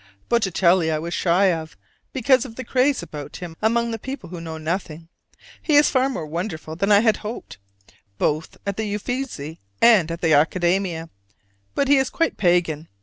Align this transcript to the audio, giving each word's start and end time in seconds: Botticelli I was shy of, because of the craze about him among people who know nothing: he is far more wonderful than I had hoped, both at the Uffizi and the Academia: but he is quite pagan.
Botticelli 0.29 0.89
I 0.89 0.97
was 0.97 1.13
shy 1.13 1.53
of, 1.53 1.77
because 2.11 2.43
of 2.43 2.55
the 2.55 2.63
craze 2.63 3.03
about 3.03 3.35
him 3.35 3.55
among 3.61 3.95
people 3.99 4.29
who 4.31 4.41
know 4.41 4.57
nothing: 4.57 5.09
he 5.61 5.75
is 5.75 5.91
far 5.91 6.09
more 6.09 6.25
wonderful 6.25 6.75
than 6.75 6.91
I 6.91 7.01
had 7.01 7.17
hoped, 7.17 7.59
both 8.17 8.57
at 8.65 8.77
the 8.77 8.95
Uffizi 8.95 9.59
and 9.79 10.07
the 10.09 10.33
Academia: 10.33 11.07
but 11.75 11.87
he 11.87 11.97
is 11.97 12.09
quite 12.09 12.35
pagan. 12.35 12.87